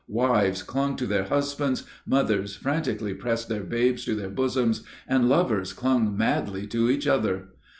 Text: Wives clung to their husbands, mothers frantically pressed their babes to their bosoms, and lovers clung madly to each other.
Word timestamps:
Wives 0.07 0.63
clung 0.63 0.95
to 0.95 1.05
their 1.05 1.25
husbands, 1.25 1.83
mothers 2.07 2.55
frantically 2.55 3.13
pressed 3.13 3.49
their 3.49 3.63
babes 3.63 4.03
to 4.05 4.15
their 4.15 4.31
bosoms, 4.31 4.83
and 5.07 5.29
lovers 5.29 5.73
clung 5.73 6.17
madly 6.17 6.65
to 6.65 6.89
each 6.89 7.05
other. 7.05 7.49